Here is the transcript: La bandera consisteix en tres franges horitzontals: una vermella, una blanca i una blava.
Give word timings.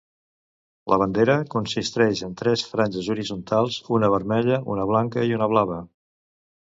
La 0.93 0.97
bandera 1.01 1.35
consisteix 1.55 2.23
en 2.27 2.33
tres 2.41 2.63
franges 2.71 3.11
horitzontals: 3.15 3.77
una 3.99 4.13
vermella, 4.15 4.59
una 4.77 4.87
blanca 4.93 5.27
i 5.31 5.37
una 5.41 5.51
blava. 5.53 5.79